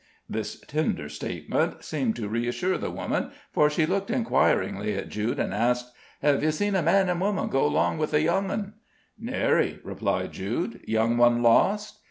[0.27, 5.53] This tender statement seemed to reassure the woman, for she looked inquiringly at Jude, and
[5.53, 5.91] asked:
[6.23, 8.73] "Have ye seen a man and woman go 'long with a young one?
[9.19, 10.83] "Nary," replied Jude.
[10.87, 11.99] "Young one lost?"